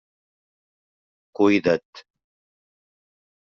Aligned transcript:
Cuida't. 1.35 1.93